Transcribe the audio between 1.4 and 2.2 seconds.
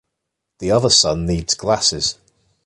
glasses.